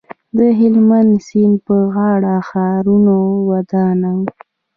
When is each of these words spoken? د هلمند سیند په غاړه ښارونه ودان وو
د 0.37 0.39
هلمند 0.59 1.11
سیند 1.27 1.55
په 1.67 1.75
غاړه 1.93 2.35
ښارونه 2.49 3.13
ودان 3.49 3.99
وو 4.17 4.23